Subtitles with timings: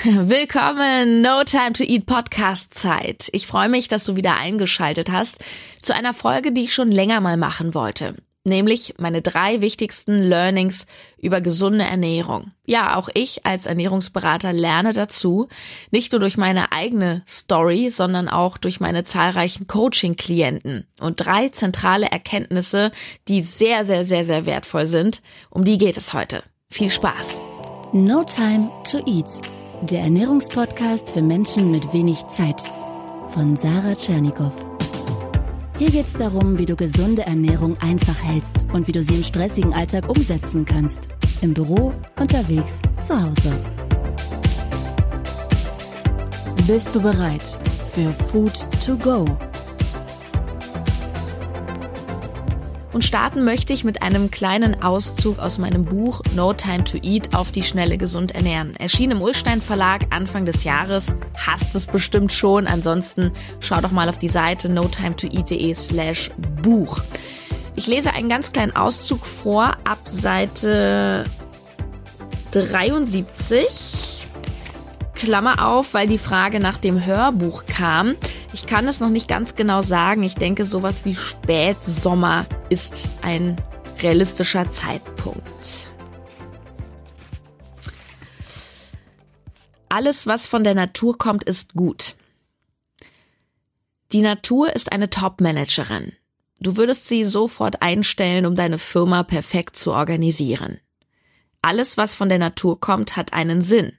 [0.04, 3.28] Willkommen, No Time to Eat Podcast Zeit.
[3.32, 5.44] Ich freue mich, dass du wieder eingeschaltet hast
[5.82, 8.14] zu einer Folge, die ich schon länger mal machen wollte.
[8.44, 10.86] Nämlich meine drei wichtigsten Learnings
[11.18, 12.52] über gesunde Ernährung.
[12.64, 15.48] Ja, auch ich als Ernährungsberater lerne dazu,
[15.90, 20.86] nicht nur durch meine eigene Story, sondern auch durch meine zahlreichen Coaching-Klienten.
[21.00, 22.90] Und drei zentrale Erkenntnisse,
[23.28, 25.20] die sehr, sehr, sehr, sehr wertvoll sind.
[25.50, 26.42] Um die geht es heute.
[26.70, 27.42] Viel Spaß.
[27.92, 29.42] No Time to Eat
[29.82, 32.60] der Ernährungspodcast für Menschen mit wenig Zeit
[33.28, 34.52] von Sarah Tschernikow.
[35.78, 39.22] Hier geht es darum, wie du gesunde Ernährung einfach hältst und wie du sie im
[39.22, 41.08] stressigen Alltag umsetzen kannst.
[41.40, 43.52] Im Büro, unterwegs, zu Hause.
[46.66, 47.58] Bist du bereit
[47.92, 49.24] für Food to Go?
[52.92, 57.34] Und starten möchte ich mit einem kleinen Auszug aus meinem Buch No Time to Eat
[57.36, 58.74] auf die Schnelle gesund ernähren.
[58.76, 61.14] Erschien im Ulstein Verlag Anfang des Jahres.
[61.46, 62.66] Hast es bestimmt schon.
[62.66, 63.30] Ansonsten
[63.60, 66.32] schau doch mal auf die Seite notimetoeat.de slash
[66.62, 67.00] Buch.
[67.76, 71.24] Ich lese einen ganz kleinen Auszug vor ab Seite
[72.50, 74.26] 73.
[75.14, 78.16] Klammer auf, weil die Frage nach dem Hörbuch kam.
[78.52, 80.22] Ich kann es noch nicht ganz genau sagen.
[80.22, 83.56] Ich denke, sowas wie Spätsommer ist ein
[84.00, 85.90] realistischer Zeitpunkt.
[89.88, 92.16] Alles, was von der Natur kommt, ist gut.
[94.12, 96.12] Die Natur ist eine Top-Managerin.
[96.58, 100.80] Du würdest sie sofort einstellen, um deine Firma perfekt zu organisieren.
[101.62, 103.92] Alles, was von der Natur kommt, hat einen Sinn.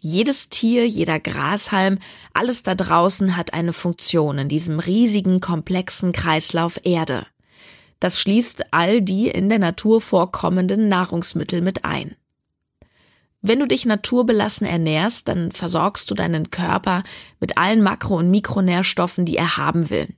[0.00, 1.98] Jedes Tier, jeder Grashalm,
[2.32, 7.26] alles da draußen hat eine Funktion in diesem riesigen, komplexen Kreislauf Erde.
[7.98, 12.14] Das schließt all die in der Natur vorkommenden Nahrungsmittel mit ein.
[13.40, 17.02] Wenn du dich naturbelassen ernährst, dann versorgst du deinen Körper
[17.40, 20.08] mit allen Makro- und Mikronährstoffen, die er haben will.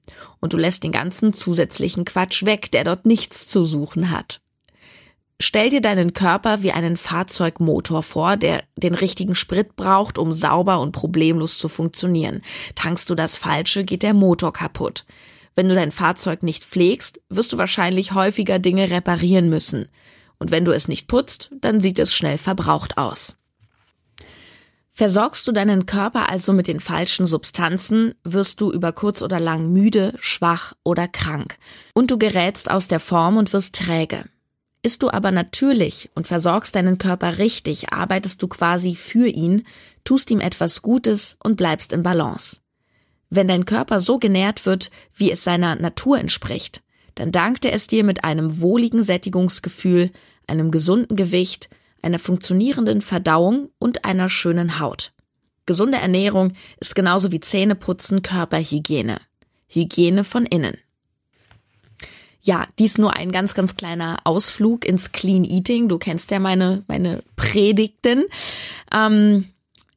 [0.41, 4.41] Und du lässt den ganzen zusätzlichen Quatsch weg, der dort nichts zu suchen hat.
[5.43, 10.81] Stell dir deinen Körper wie einen Fahrzeugmotor vor, der den richtigen Sprit braucht, um sauber
[10.81, 12.43] und problemlos zu funktionieren.
[12.75, 15.06] Tankst du das Falsche, geht der Motor kaputt.
[15.55, 19.89] Wenn du dein Fahrzeug nicht pflegst, wirst du wahrscheinlich häufiger Dinge reparieren müssen.
[20.39, 23.37] Und wenn du es nicht putzt, dann sieht es schnell verbraucht aus.
[24.93, 29.73] Versorgst du deinen Körper also mit den falschen Substanzen, wirst du über kurz oder lang
[29.73, 31.56] müde, schwach oder krank.
[31.95, 34.27] Und du gerätst aus der Form und wirst träge.
[34.83, 39.67] Ist du aber natürlich und versorgst deinen Körper richtig, arbeitest du quasi für ihn,
[40.05, 42.61] tust ihm etwas Gutes und bleibst in Balance.
[43.29, 46.83] Wenn dein Körper so genährt wird, wie es seiner Natur entspricht,
[47.15, 50.11] dann dankt er es dir mit einem wohligen Sättigungsgefühl,
[50.47, 51.69] einem gesunden Gewicht,
[52.03, 55.12] einer funktionierenden Verdauung und einer schönen Haut.
[55.67, 59.21] Gesunde Ernährung ist genauso wie Zähneputzen Körperhygiene.
[59.69, 60.77] Hygiene von innen.
[62.43, 65.89] Ja, dies nur ein ganz, ganz kleiner Ausflug ins Clean Eating.
[65.89, 68.25] Du kennst ja meine, meine Predigten.
[68.93, 69.47] Ähm,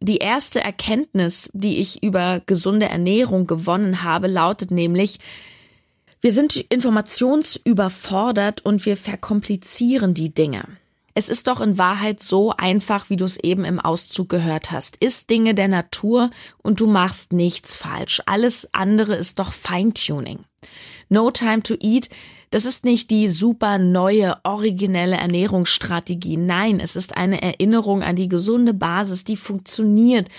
[0.01, 5.19] die erste Erkenntnis, die ich über gesunde Ernährung gewonnen habe, lautet nämlich,
[6.19, 10.63] wir sind informationsüberfordert und wir verkomplizieren die Dinge.
[11.13, 14.97] Es ist doch in Wahrheit so einfach, wie du es eben im Auszug gehört hast.
[14.97, 16.29] Ist Dinge der Natur
[16.61, 18.21] und du machst nichts falsch.
[18.25, 20.39] Alles andere ist doch Feintuning.
[21.09, 22.09] No Time to Eat,
[22.49, 26.37] das ist nicht die super neue, originelle Ernährungsstrategie.
[26.37, 30.29] Nein, es ist eine Erinnerung an die gesunde Basis, die funktioniert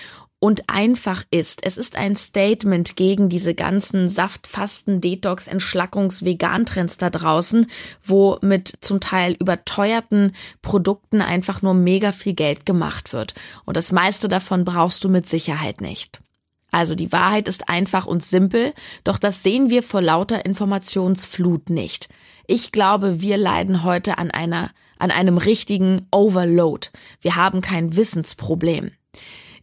[0.45, 1.65] und einfach ist.
[1.65, 7.65] Es ist ein Statement gegen diese ganzen Saftfasten, Detox, Entschlackungs, Vegan-Trends da draußen,
[8.03, 13.33] wo mit zum Teil überteuerten Produkten einfach nur mega viel Geld gemacht wird.
[13.65, 16.21] Und das meiste davon brauchst du mit Sicherheit nicht.
[16.69, 22.07] Also die Wahrheit ist einfach und simpel, doch das sehen wir vor lauter Informationsflut nicht.
[22.45, 24.69] Ich glaube, wir leiden heute an einer,
[24.99, 26.89] an einem richtigen Overload.
[27.19, 28.91] Wir haben kein Wissensproblem.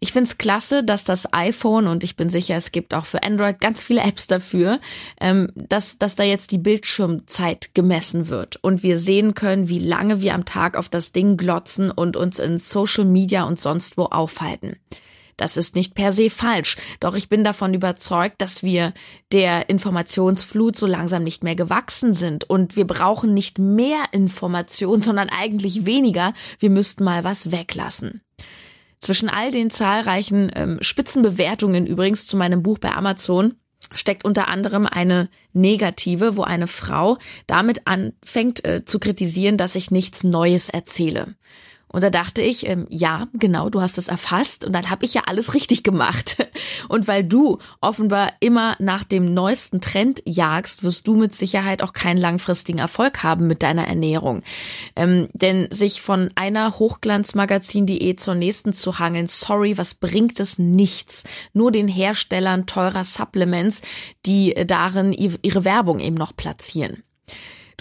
[0.03, 3.61] Ich find's klasse, dass das iPhone und ich bin sicher, es gibt auch für Android
[3.61, 4.81] ganz viele Apps dafür,
[5.21, 10.21] ähm, dass, dass da jetzt die Bildschirmzeit gemessen wird und wir sehen können, wie lange
[10.21, 14.07] wir am Tag auf das Ding glotzen und uns in Social Media und sonst wo
[14.07, 14.75] aufhalten.
[15.37, 18.95] Das ist nicht per se falsch, doch ich bin davon überzeugt, dass wir
[19.31, 25.29] der Informationsflut so langsam nicht mehr gewachsen sind und wir brauchen nicht mehr Information, sondern
[25.29, 26.35] eigentlich weniger.
[26.59, 28.21] Wir müssten mal was weglassen.
[29.03, 33.55] Zwischen all den zahlreichen ähm, Spitzenbewertungen übrigens zu meinem Buch bei Amazon
[33.93, 37.19] steckt unter anderem eine negative, wo eine Frau
[37.49, 41.35] damit anfängt äh, zu kritisieren, dass ich nichts Neues erzähle.
[41.93, 45.15] Und da dachte ich, ähm, ja, genau, du hast es erfasst und dann habe ich
[45.15, 46.37] ja alles richtig gemacht.
[46.89, 51.93] Und weil du offenbar immer nach dem neuesten Trend jagst, wirst du mit Sicherheit auch
[51.93, 54.43] keinen langfristigen Erfolg haben mit deiner Ernährung.
[54.97, 61.25] Ähm, denn sich von einer Hochglanzmagazin-Diät zur nächsten zu hangeln, sorry, was bringt es nichts.
[61.53, 63.83] Nur den Herstellern teurer Supplements,
[64.27, 67.03] die darin ihre Werbung eben noch platzieren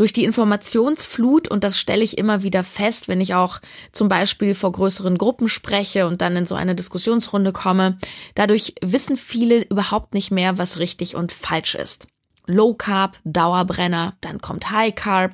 [0.02, 3.60] durch die Informationsflut, und das stelle ich immer wieder fest, wenn ich auch
[3.92, 8.00] zum Beispiel vor größeren Gruppen spreche und dann in so eine Diskussionsrunde komme,
[8.34, 12.08] dadurch wissen viele überhaupt nicht mehr, was richtig und falsch ist.
[12.48, 15.34] Low Carb, Dauerbrenner, dann kommt High Carb,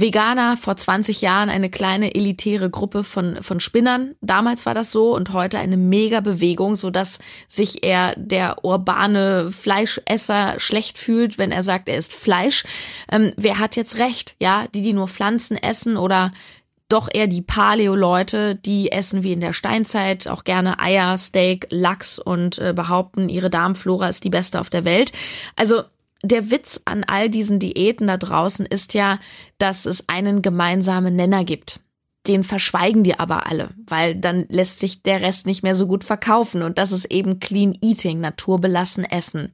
[0.00, 4.14] Veganer vor 20 Jahren eine kleine elitäre Gruppe von, von Spinnern.
[4.20, 7.18] Damals war das so und heute eine mega Bewegung, so dass
[7.48, 12.64] sich eher der urbane Fleischesser schlecht fühlt, wenn er sagt, er isst Fleisch.
[13.10, 14.36] Ähm, wer hat jetzt recht?
[14.40, 16.32] Ja, die, die nur Pflanzen essen oder
[16.90, 22.18] doch eher die Paleo-Leute, die essen wie in der Steinzeit auch gerne Eier, Steak, Lachs
[22.18, 25.12] und äh, behaupten, ihre Darmflora ist die beste auf der Welt.
[25.56, 25.82] Also
[26.22, 29.18] der Witz an all diesen Diäten da draußen ist ja,
[29.58, 31.80] dass es einen gemeinsamen Nenner gibt.
[32.26, 36.04] Den verschweigen die aber alle, weil dann lässt sich der Rest nicht mehr so gut
[36.04, 39.50] verkaufen und das ist eben Clean Eating, naturbelassen Essen.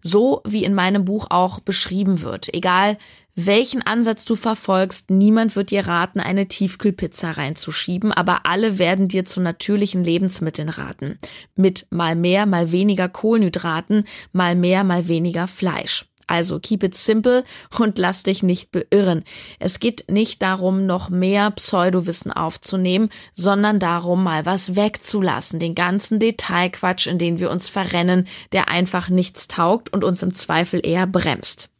[0.00, 2.54] So wie in meinem Buch auch beschrieben wird.
[2.54, 2.98] Egal
[3.46, 9.24] welchen Ansatz du verfolgst, niemand wird dir raten, eine Tiefkühlpizza reinzuschieben, aber alle werden dir
[9.24, 11.18] zu natürlichen Lebensmitteln raten.
[11.54, 16.06] Mit mal mehr, mal weniger Kohlenhydraten, mal mehr, mal weniger Fleisch.
[16.26, 17.44] Also keep it simple
[17.78, 19.22] und lass dich nicht beirren.
[19.60, 25.60] Es geht nicht darum, noch mehr Pseudowissen aufzunehmen, sondern darum, mal was wegzulassen.
[25.60, 30.34] Den ganzen Detailquatsch, in den wir uns verrennen, der einfach nichts taugt und uns im
[30.34, 31.70] Zweifel eher bremst.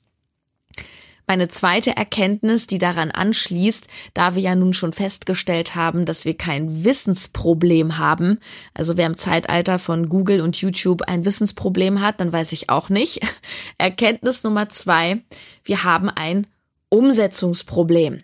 [1.28, 6.32] Meine zweite Erkenntnis, die daran anschließt, da wir ja nun schon festgestellt haben, dass wir
[6.32, 8.38] kein Wissensproblem haben,
[8.72, 12.88] also wer im Zeitalter von Google und YouTube ein Wissensproblem hat, dann weiß ich auch
[12.88, 13.20] nicht.
[13.78, 15.18] Erkenntnis Nummer zwei,
[15.64, 16.46] wir haben ein
[16.88, 18.22] Umsetzungsproblem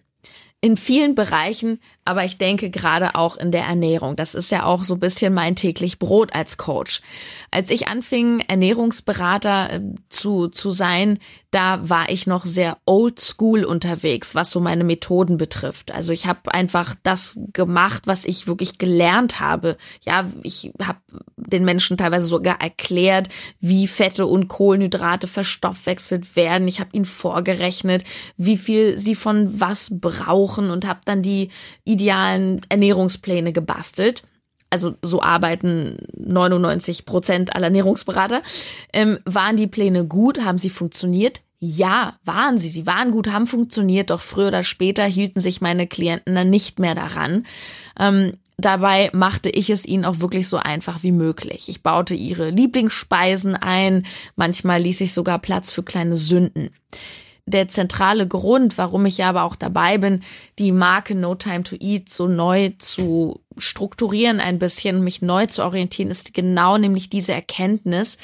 [0.62, 4.16] in vielen Bereichen, aber ich denke gerade auch in der Ernährung.
[4.16, 7.00] Das ist ja auch so ein bisschen mein täglich Brot als Coach.
[7.50, 11.18] Als ich anfing, Ernährungsberater äh, zu, zu sein,
[11.54, 15.92] da war ich noch sehr old school unterwegs, was so meine Methoden betrifft.
[15.92, 19.76] Also ich habe einfach das gemacht, was ich wirklich gelernt habe.
[20.04, 20.98] Ja, ich habe
[21.36, 23.28] den Menschen teilweise sogar erklärt,
[23.60, 26.66] wie Fette und Kohlenhydrate verstoffwechselt werden.
[26.66, 28.02] Ich habe ihnen vorgerechnet,
[28.36, 31.50] wie viel sie von was brauchen und habe dann die
[31.94, 34.22] idealen Ernährungspläne gebastelt
[34.74, 38.42] also so arbeiten 99 Prozent aller Ernährungsberater.
[38.92, 40.44] Ähm, waren die Pläne gut?
[40.44, 41.42] Haben sie funktioniert?
[41.60, 42.68] Ja, waren sie.
[42.68, 46.80] Sie waren gut, haben funktioniert, doch früher oder später hielten sich meine Klienten dann nicht
[46.80, 47.46] mehr daran.
[47.98, 51.68] Ähm, dabei machte ich es ihnen auch wirklich so einfach wie möglich.
[51.68, 54.04] Ich baute ihre Lieblingsspeisen ein,
[54.34, 56.70] manchmal ließ ich sogar Platz für kleine Sünden.
[57.46, 60.22] Der zentrale Grund, warum ich ja aber auch dabei bin,
[60.58, 65.62] die Marke No Time to Eat so neu zu strukturieren ein bisschen, mich neu zu
[65.62, 68.16] orientieren, ist genau nämlich diese Erkenntnis,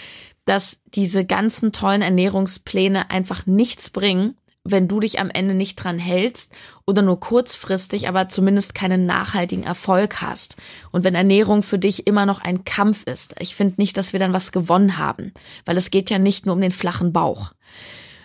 [0.47, 5.99] dass diese ganzen tollen Ernährungspläne einfach nichts bringen, wenn du dich am Ende nicht dran
[5.99, 6.53] hältst
[6.87, 10.57] oder nur kurzfristig, aber zumindest keinen nachhaltigen Erfolg hast.
[10.91, 14.21] Und wenn Ernährung für dich immer noch ein Kampf ist, ich finde nicht, dass wir
[14.21, 15.33] dann was gewonnen haben,
[15.65, 17.53] weil es geht ja nicht nur um den flachen Bauch.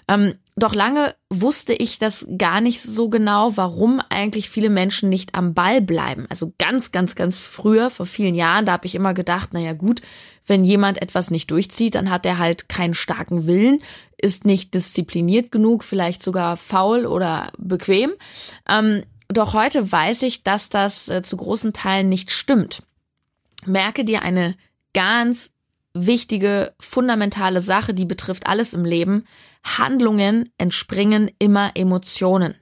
[0.07, 5.35] Ähm, doch lange wusste ich das gar nicht so genau, warum eigentlich viele Menschen nicht
[5.35, 6.27] am Ball bleiben.
[6.29, 10.01] Also ganz, ganz, ganz früher, vor vielen Jahren, da habe ich immer gedacht, naja gut,
[10.45, 13.79] wenn jemand etwas nicht durchzieht, dann hat er halt keinen starken Willen,
[14.17, 18.13] ist nicht diszipliniert genug, vielleicht sogar faul oder bequem.
[18.69, 22.81] Ähm, doch heute weiß ich, dass das äh, zu großen Teilen nicht stimmt.
[23.65, 24.55] Merke dir eine
[24.93, 25.51] ganz
[25.93, 29.25] wichtige, fundamentale Sache, die betrifft alles im Leben.
[29.65, 32.55] Handlungen entspringen immer Emotionen.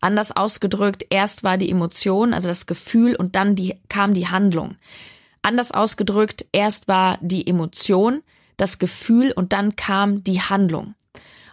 [0.00, 4.76] Anders ausgedrückt, erst war die Emotion, also das Gefühl, und dann die, kam die Handlung.
[5.42, 8.22] Anders ausgedrückt, erst war die Emotion,
[8.56, 10.94] das Gefühl und dann kam die Handlung.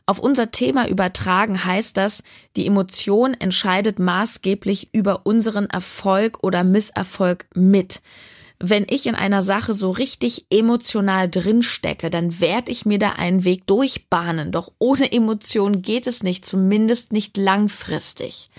[0.08, 2.22] Auf unser Thema übertragen heißt das,
[2.56, 8.02] die Emotion entscheidet maßgeblich über unseren Erfolg oder Misserfolg mit
[8.60, 13.44] wenn ich in einer Sache so richtig emotional drinstecke, dann werde ich mir da einen
[13.44, 14.52] Weg durchbahnen.
[14.52, 18.50] Doch ohne Emotion geht es nicht, zumindest nicht langfristig.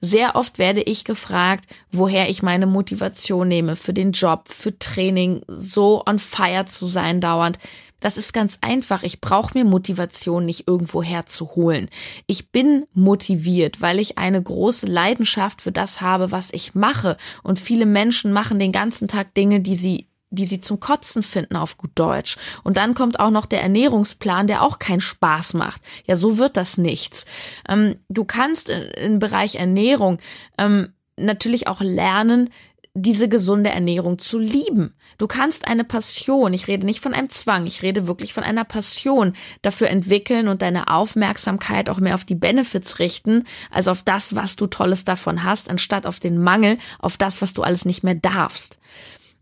[0.00, 5.42] Sehr oft werde ich gefragt, woher ich meine Motivation nehme für den Job, für Training,
[5.48, 7.58] so on fire zu sein dauernd.
[8.00, 9.02] Das ist ganz einfach.
[9.02, 11.88] Ich brauche mir Motivation nicht irgendwo herzuholen.
[12.26, 17.16] Ich bin motiviert, weil ich eine große Leidenschaft für das habe, was ich mache.
[17.42, 21.56] Und viele Menschen machen den ganzen Tag Dinge, die sie die sie zum Kotzen finden
[21.56, 22.36] auf gut Deutsch.
[22.64, 25.82] Und dann kommt auch noch der Ernährungsplan, der auch keinen Spaß macht.
[26.06, 27.24] Ja, so wird das nichts.
[27.68, 30.18] Ähm, du kannst im Bereich Ernährung
[30.58, 32.50] ähm, natürlich auch lernen,
[32.94, 34.94] diese gesunde Ernährung zu lieben.
[35.18, 38.64] Du kannst eine Passion, ich rede nicht von einem Zwang, ich rede wirklich von einer
[38.64, 39.32] Passion
[39.62, 44.54] dafür entwickeln und deine Aufmerksamkeit auch mehr auf die Benefits richten, also auf das, was
[44.54, 48.14] du Tolles davon hast, anstatt auf den Mangel, auf das, was du alles nicht mehr
[48.14, 48.78] darfst.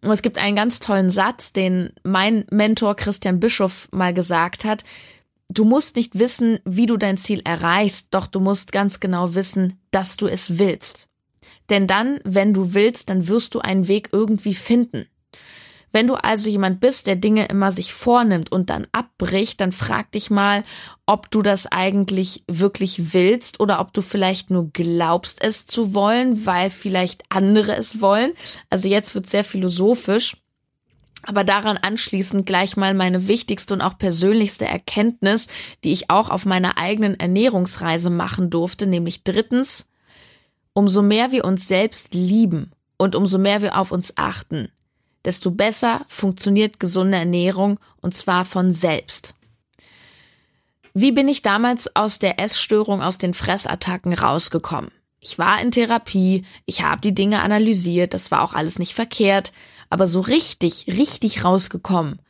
[0.02, 4.82] Und es gibt einen ganz tollen Satz, den mein Mentor Christian Bischof mal gesagt hat.
[5.48, 9.78] Du musst nicht wissen, wie du dein Ziel erreichst, doch du musst ganz genau wissen,
[9.90, 11.11] dass du es willst.
[11.70, 15.06] Denn dann, wenn du willst, dann wirst du einen Weg irgendwie finden.
[15.92, 20.10] Wenn du also jemand bist, der Dinge immer sich vornimmt und dann abbricht, dann frag
[20.12, 20.64] dich mal,
[21.04, 26.46] ob du das eigentlich wirklich willst oder ob du vielleicht nur glaubst, es zu wollen,
[26.46, 28.32] weil vielleicht andere es wollen.
[28.70, 30.36] Also jetzt wird sehr philosophisch.
[31.24, 35.46] Aber daran anschließend gleich mal meine wichtigste und auch persönlichste Erkenntnis,
[35.84, 39.91] die ich auch auf meiner eigenen Ernährungsreise machen durfte, nämlich drittens,
[40.74, 44.70] umso mehr wir uns selbst lieben und umso mehr wir auf uns achten,
[45.24, 49.34] desto besser funktioniert gesunde Ernährung und zwar von selbst.
[50.94, 54.90] Wie bin ich damals aus der Essstörung, aus den Fressattacken rausgekommen?
[55.20, 59.52] Ich war in Therapie, ich habe die Dinge analysiert, das war auch alles nicht verkehrt,
[59.88, 62.20] aber so richtig, richtig rausgekommen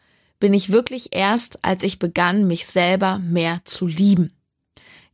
[0.43, 4.33] bin ich wirklich erst, als ich begann, mich selber mehr zu lieben.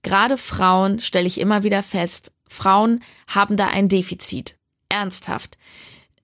[0.02, 4.56] Gerade Frauen stelle ich immer wieder fest, Frauen haben da ein Defizit.
[4.88, 5.58] Ernsthaft.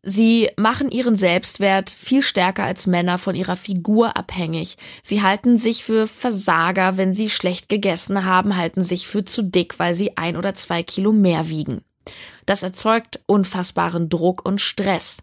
[0.06, 4.76] Sie machen ihren Selbstwert viel stärker als Männer von ihrer Figur abhängig.
[5.02, 9.78] Sie halten sich für Versager, wenn sie schlecht gegessen haben, halten sich für zu dick,
[9.78, 11.80] weil sie ein oder zwei Kilo mehr wiegen.
[12.44, 15.22] Das erzeugt unfassbaren Druck und Stress.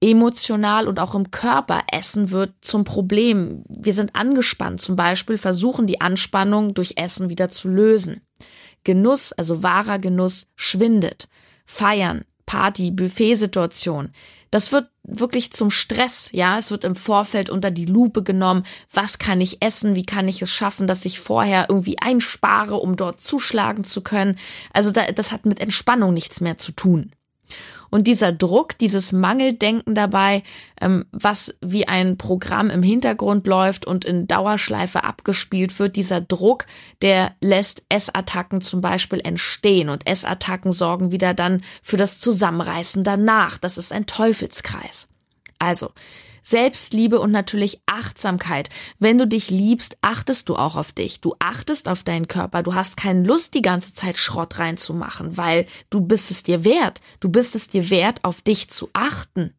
[0.00, 3.64] Emotional und auch im Körper Essen wird zum Problem.
[3.68, 8.22] Wir sind angespannt, zum Beispiel versuchen die Anspannung durch Essen wieder zu lösen.
[8.84, 11.28] Genuss, also wahrer Genuss, schwindet.
[11.64, 14.12] Feiern, Party, Buffetsituation.
[14.50, 16.58] Das wird wirklich zum Stress, ja.
[16.58, 18.64] Es wird im Vorfeld unter die Lupe genommen.
[18.92, 19.94] Was kann ich essen?
[19.94, 24.38] Wie kann ich es schaffen, dass ich vorher irgendwie einspare, um dort zuschlagen zu können?
[24.72, 27.12] Also da, das hat mit Entspannung nichts mehr zu tun.
[27.92, 30.44] Und dieser Druck, dieses Mangeldenken dabei,
[30.80, 36.64] ähm, was wie ein Programm im Hintergrund läuft und in Dauerschleife abgespielt wird, dieser Druck,
[37.02, 43.58] der lässt Essattacken zum Beispiel entstehen und Essattacken sorgen wieder dann für das Zusammenreißen danach.
[43.58, 45.06] Das ist ein Teufelskreis.
[45.58, 45.90] Also,
[46.42, 48.68] Selbstliebe und natürlich Achtsamkeit.
[48.98, 51.20] Wenn du dich liebst, achtest du auch auf dich.
[51.20, 52.62] Du achtest auf deinen Körper.
[52.62, 57.00] Du hast keine Lust, die ganze Zeit Schrott reinzumachen, weil du bist es dir wert.
[57.20, 59.54] Du bist es dir wert, auf dich zu achten.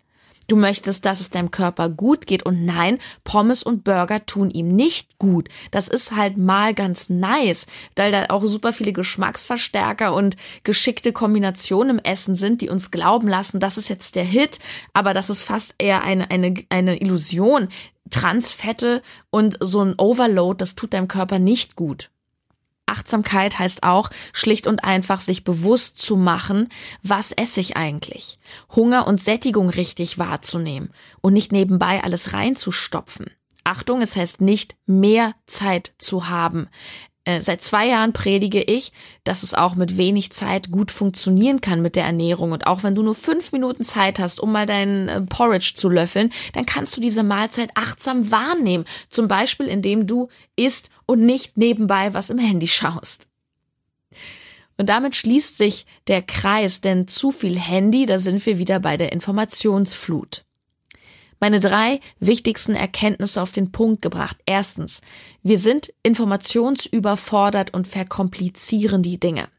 [0.47, 4.75] Du möchtest, dass es deinem Körper gut geht und nein, Pommes und Burger tun ihm
[4.75, 5.49] nicht gut.
[5.71, 11.97] Das ist halt mal ganz nice, weil da auch super viele Geschmacksverstärker und geschickte Kombinationen
[11.97, 14.59] im Essen sind, die uns glauben lassen, das ist jetzt der Hit,
[14.93, 17.69] aber das ist fast eher eine, eine, eine Illusion.
[18.09, 22.11] Transfette und so ein Overload, das tut deinem Körper nicht gut.
[22.85, 26.69] Achtsamkeit heißt auch, schlicht und einfach sich bewusst zu machen,
[27.01, 28.39] was esse ich eigentlich?
[28.75, 33.27] Hunger und Sättigung richtig wahrzunehmen und nicht nebenbei alles reinzustopfen.
[33.63, 36.67] Achtung, es heißt nicht mehr Zeit zu haben.
[37.25, 38.91] Äh, seit zwei Jahren predige ich,
[39.23, 42.51] dass es auch mit wenig Zeit gut funktionieren kann mit der Ernährung.
[42.51, 45.89] Und auch wenn du nur fünf Minuten Zeit hast, um mal deinen äh, Porridge zu
[45.89, 48.85] löffeln, dann kannst du diese Mahlzeit achtsam wahrnehmen.
[49.09, 50.27] Zum Beispiel, indem du
[50.57, 53.27] isst und nicht nebenbei was im Handy schaust.
[54.77, 58.97] Und damit schließt sich der Kreis, denn zu viel Handy, da sind wir wieder bei
[58.97, 60.43] der Informationsflut.
[61.43, 64.37] Meine drei wichtigsten Erkenntnisse auf den Punkt gebracht.
[64.45, 65.01] Erstens,
[65.41, 69.49] wir sind informationsüberfordert und verkomplizieren die Dinge.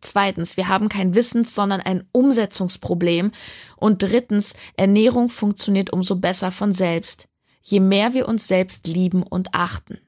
[0.00, 3.32] Zweitens, wir haben kein Wissens, sondern ein Umsetzungsproblem.
[3.76, 7.28] Und drittens, Ernährung funktioniert umso besser von selbst,
[7.60, 9.98] je mehr wir uns selbst lieben und achten.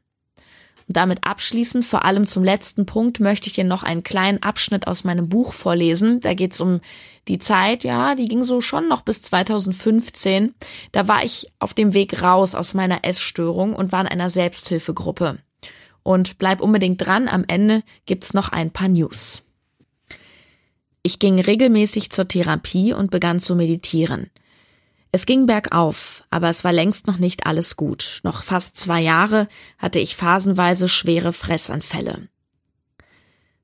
[0.91, 4.89] Und damit abschließend, vor allem zum letzten Punkt, möchte ich dir noch einen kleinen Abschnitt
[4.89, 6.19] aus meinem Buch vorlesen.
[6.19, 6.81] Da geht es um
[7.29, 10.53] die Zeit, ja, die ging so schon noch bis 2015.
[10.91, 15.39] Da war ich auf dem Weg raus aus meiner Essstörung und war in einer Selbsthilfegruppe.
[16.03, 19.45] Und bleib unbedingt dran, am Ende gibt's noch ein paar News.
[21.05, 24.29] Ich ging regelmäßig zur Therapie und begann zu meditieren.
[25.12, 28.21] Es ging bergauf, aber es war längst noch nicht alles gut.
[28.23, 29.49] Noch fast zwei Jahre
[29.79, 32.29] hatte ich phasenweise schwere Fressanfälle.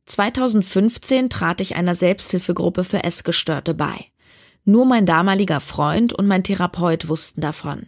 [0.06, 4.06] 2015 trat ich einer Selbsthilfegruppe für Essgestörte bei.
[4.64, 7.86] Nur mein damaliger Freund und mein Therapeut wussten davon.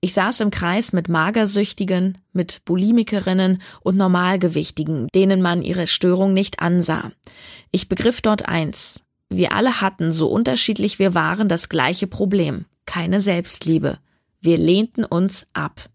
[0.00, 6.58] Ich saß im Kreis mit Magersüchtigen, mit Bulimikerinnen und Normalgewichtigen, denen man ihre Störung nicht
[6.58, 7.12] ansah.
[7.70, 9.04] Ich begriff dort eins.
[9.36, 12.66] Wir alle hatten, so unterschiedlich wir waren, das gleiche Problem.
[12.86, 13.98] Keine Selbstliebe.
[14.40, 15.88] Wir lehnten uns ab.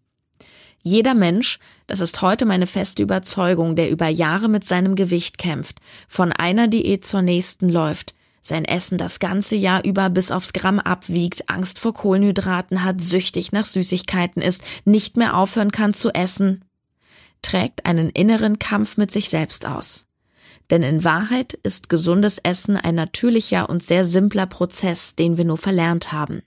[0.80, 5.80] Jeder Mensch, das ist heute meine feste Überzeugung, der über Jahre mit seinem Gewicht kämpft,
[6.08, 10.80] von einer Diät zur nächsten läuft, sein Essen das ganze Jahr über bis aufs Gramm
[10.80, 16.64] abwiegt, Angst vor Kohlenhydraten hat, süchtig nach Süßigkeiten ist, nicht mehr aufhören kann zu essen,
[17.42, 20.07] trägt einen inneren Kampf mit sich selbst aus.
[20.70, 25.58] Denn in Wahrheit ist gesundes Essen ein natürlicher und sehr simpler Prozess, den wir nur
[25.58, 26.42] verlernt haben.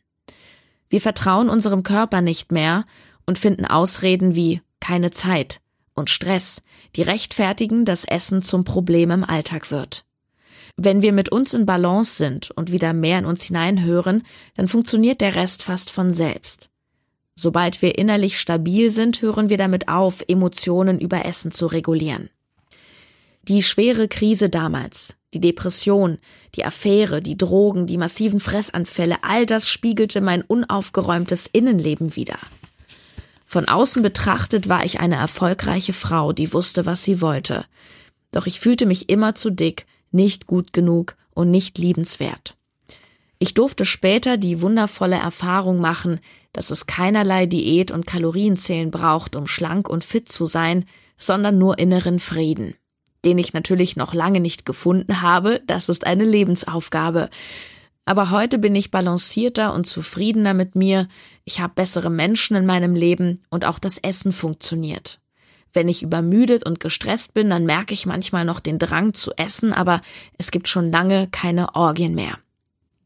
[0.88, 2.84] Wir vertrauen unserem Körper nicht mehr
[3.24, 5.60] und finden Ausreden wie keine Zeit
[5.94, 6.62] und Stress,
[6.96, 10.04] die rechtfertigen, dass Essen zum Problem im Alltag wird.
[10.76, 14.24] Wenn wir mit uns in Balance sind und wieder mehr in uns hineinhören,
[14.56, 16.70] dann funktioniert der Rest fast von selbst.
[17.34, 22.30] Sobald wir innerlich stabil sind, hören wir damit auf, Emotionen über Essen zu regulieren.
[23.50, 26.19] Die schwere Krise damals, die Depression,
[26.54, 32.38] die Affäre, die Drogen, die massiven Fressanfälle, all das spiegelte mein unaufgeräumtes Innenleben wider.
[33.47, 37.64] Von außen betrachtet war ich eine erfolgreiche Frau, die wusste, was sie wollte.
[38.30, 42.57] Doch ich fühlte mich immer zu dick, nicht gut genug und nicht liebenswert.
[43.40, 46.21] Ich durfte später die wundervolle Erfahrung machen,
[46.52, 50.85] dass es keinerlei Diät und Kalorienzählen braucht, um schlank und fit zu sein,
[51.19, 52.75] sondern nur inneren Frieden,
[53.24, 57.30] den ich natürlich noch lange nicht gefunden habe, das ist eine Lebensaufgabe.
[58.04, 61.08] Aber heute bin ich balancierter und zufriedener mit mir,
[61.44, 65.20] ich habe bessere Menschen in meinem Leben und auch das Essen funktioniert.
[65.72, 69.72] Wenn ich übermüdet und gestresst bin, dann merke ich manchmal noch den Drang zu essen,
[69.72, 70.00] aber
[70.38, 72.38] es gibt schon lange keine Orgien mehr.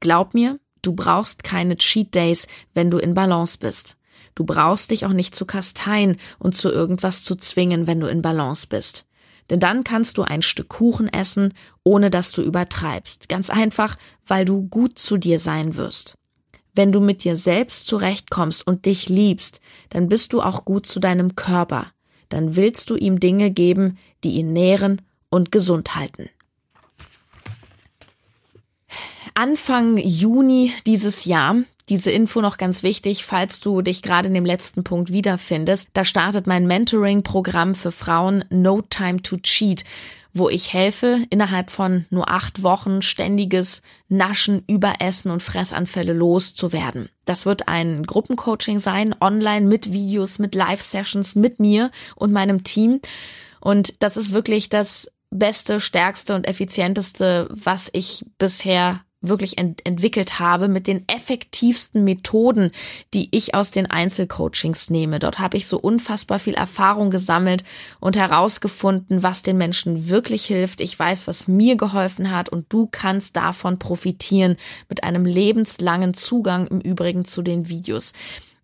[0.00, 3.96] Glaub mir, du brauchst keine Cheat Days, wenn du in Balance bist.
[4.34, 8.22] Du brauchst dich auch nicht zu kasteien und zu irgendwas zu zwingen, wenn du in
[8.22, 9.04] Balance bist.
[9.50, 13.28] Denn dann kannst du ein Stück Kuchen essen, ohne dass du übertreibst.
[13.28, 16.16] Ganz einfach, weil du gut zu dir sein wirst.
[16.74, 20.98] Wenn du mit dir selbst zurechtkommst und dich liebst, dann bist du auch gut zu
[20.98, 21.92] deinem Körper.
[22.30, 26.30] Dann willst du ihm Dinge geben, die ihn nähren und gesund halten.
[29.34, 31.56] Anfang Juni dieses Jahr
[31.88, 35.88] diese Info noch ganz wichtig, falls du dich gerade in dem letzten Punkt wiederfindest.
[35.92, 39.84] Da startet mein Mentoring-Programm für Frauen No Time to Cheat,
[40.32, 47.08] wo ich helfe, innerhalb von nur acht Wochen ständiges Naschen, Überessen und Fressanfälle loszuwerden.
[47.24, 53.00] Das wird ein Gruppencoaching sein, online mit Videos, mit Live-Sessions, mit mir und meinem Team.
[53.60, 60.38] Und das ist wirklich das beste, stärkste und effizienteste, was ich bisher wirklich ent entwickelt
[60.38, 62.70] habe mit den effektivsten Methoden,
[63.12, 65.18] die ich aus den Einzelcoachings nehme.
[65.18, 67.64] Dort habe ich so unfassbar viel Erfahrung gesammelt
[68.00, 70.80] und herausgefunden, was den Menschen wirklich hilft.
[70.80, 74.56] Ich weiß, was mir geholfen hat und du kannst davon profitieren
[74.88, 78.12] mit einem lebenslangen Zugang im Übrigen zu den Videos.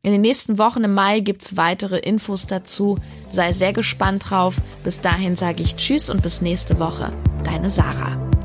[0.02, 2.98] In den nächsten Wochen im Mai gibt's weitere Infos dazu.
[3.30, 4.56] Sei sehr gespannt drauf.
[4.82, 7.12] Bis dahin sage ich Tschüss und bis nächste Woche.
[7.44, 8.39] Deine Sarah.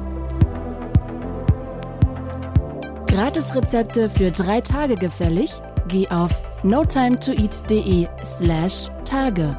[3.16, 5.50] Gratisrezepte für drei Tage gefällig?
[5.88, 9.56] Geh auf notimetoeat.de slash Tage.